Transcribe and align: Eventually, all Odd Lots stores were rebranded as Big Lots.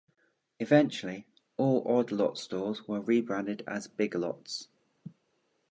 Eventually, 0.59 1.27
all 1.57 1.87
Odd 1.87 2.11
Lots 2.11 2.41
stores 2.41 2.87
were 2.87 2.99
rebranded 3.01 3.63
as 3.67 3.87
Big 3.87 4.15
Lots. 4.15 4.67